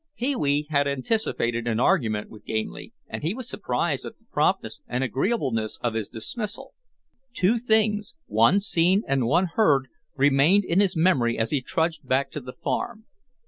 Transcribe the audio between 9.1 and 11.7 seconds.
one heard, remained in his memory as he